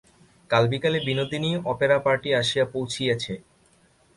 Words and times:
কাল 0.49 0.63
বিকেলে 0.71 0.99
Binodini 1.07 1.51
opera 1.71 1.97
party 2.05 2.29
আসিয়া 2.41 2.65
পৌঁছিয়াছে। 2.65 3.33